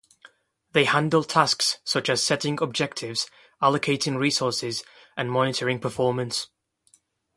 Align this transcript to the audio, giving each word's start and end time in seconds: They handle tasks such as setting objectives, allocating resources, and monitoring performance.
They 0.73 0.85
handle 0.85 1.23
tasks 1.23 1.77
such 1.83 2.09
as 2.09 2.23
setting 2.23 2.57
objectives, 2.59 3.29
allocating 3.61 4.17
resources, 4.17 4.83
and 5.15 5.31
monitoring 5.31 5.77
performance. 5.79 6.47